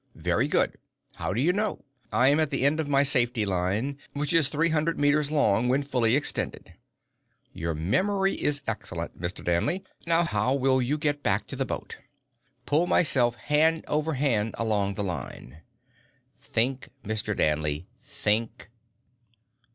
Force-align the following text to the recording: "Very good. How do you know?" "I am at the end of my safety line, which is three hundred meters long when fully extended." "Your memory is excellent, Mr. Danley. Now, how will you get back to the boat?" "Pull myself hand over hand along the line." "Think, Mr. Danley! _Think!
"Very 0.15 0.47
good. 0.47 0.77
How 1.17 1.31
do 1.31 1.39
you 1.39 1.53
know?" 1.53 1.85
"I 2.11 2.29
am 2.29 2.39
at 2.39 2.49
the 2.49 2.65
end 2.65 2.79
of 2.79 2.87
my 2.87 3.03
safety 3.03 3.45
line, 3.45 3.99
which 4.13 4.33
is 4.33 4.47
three 4.47 4.69
hundred 4.69 4.97
meters 4.97 5.29
long 5.29 5.67
when 5.67 5.83
fully 5.83 6.15
extended." 6.15 6.73
"Your 7.53 7.75
memory 7.75 8.33
is 8.33 8.63
excellent, 8.65 9.21
Mr. 9.21 9.43
Danley. 9.45 9.83
Now, 10.07 10.23
how 10.23 10.55
will 10.55 10.81
you 10.81 10.97
get 10.97 11.21
back 11.21 11.45
to 11.49 11.55
the 11.55 11.67
boat?" 11.67 11.99
"Pull 12.65 12.87
myself 12.87 13.35
hand 13.35 13.85
over 13.87 14.13
hand 14.13 14.55
along 14.57 14.95
the 14.95 15.03
line." 15.03 15.61
"Think, 16.39 16.89
Mr. 17.05 17.37
Danley! 17.37 17.85
_Think! 18.03 18.69